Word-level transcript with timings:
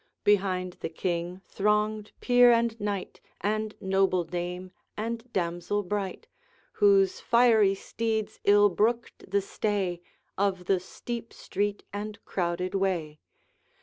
Behind 0.23 0.77
the 0.79 0.89
King 0.89 1.43
thronged 1.45 2.11
peer 2.21 2.51
and 2.51 2.81
knight, 2.81 3.21
And 3.39 3.75
noble 3.79 4.23
dame 4.23 4.71
and 4.97 5.31
damsel 5.31 5.83
bright, 5.83 6.25
Whose 6.71 7.19
fiery 7.19 7.75
steeds 7.75 8.39
ill 8.43 8.69
brooked 8.69 9.29
the 9.29 9.41
stay 9.41 10.01
Of 10.39 10.65
the 10.65 10.79
steep 10.79 11.31
street 11.33 11.83
and 11.93 12.17
crowded 12.25 12.73
way. 12.73 13.19